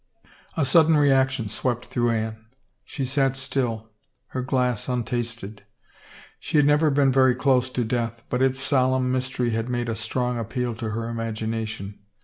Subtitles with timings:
[0.57, 2.45] A sudden reaction swept through Anne.
[2.83, 3.91] She sat still,
[4.29, 5.61] her glass untasted.
[6.39, 9.95] She had never been very close to death, but its solemn mystery had made a
[9.95, 11.99] strong appeal to her imagination.